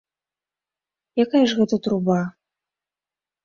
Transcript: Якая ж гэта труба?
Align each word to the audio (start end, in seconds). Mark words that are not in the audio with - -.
Якая 1.25 1.43
ж 1.53 1.61
гэта 1.61 1.75
труба? 1.89 2.19